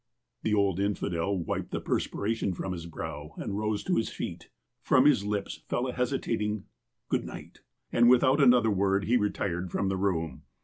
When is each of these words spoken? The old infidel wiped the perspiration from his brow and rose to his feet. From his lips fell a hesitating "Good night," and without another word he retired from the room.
The 0.41 0.55
old 0.55 0.79
infidel 0.79 1.37
wiped 1.37 1.69
the 1.69 1.79
perspiration 1.79 2.55
from 2.55 2.71
his 2.73 2.87
brow 2.87 3.35
and 3.37 3.55
rose 3.55 3.83
to 3.83 3.97
his 3.97 4.09
feet. 4.09 4.49
From 4.81 5.05
his 5.05 5.23
lips 5.25 5.61
fell 5.69 5.85
a 5.87 5.93
hesitating 5.93 6.65
"Good 7.07 7.23
night," 7.23 7.61
and 7.91 8.09
without 8.09 8.41
another 8.41 8.71
word 8.71 9.03
he 9.03 9.15
retired 9.15 9.69
from 9.69 9.89
the 9.89 9.97
room. 9.97 10.41